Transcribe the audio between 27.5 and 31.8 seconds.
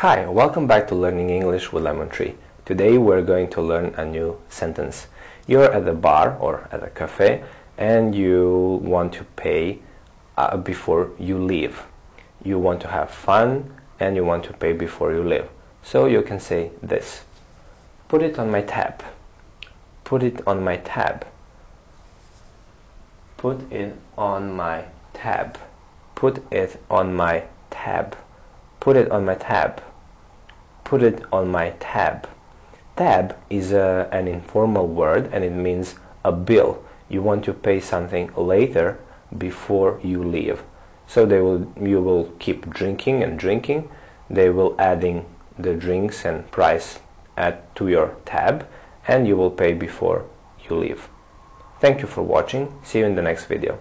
tab. Put it on my tab. Put it on my